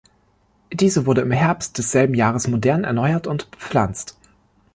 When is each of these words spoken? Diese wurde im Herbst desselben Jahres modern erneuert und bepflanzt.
Diese 0.73 1.05
wurde 1.05 1.21
im 1.21 1.29
Herbst 1.29 1.77
desselben 1.77 2.15
Jahres 2.15 2.47
modern 2.47 2.85
erneuert 2.85 3.27
und 3.27 3.51
bepflanzt. 3.51 4.17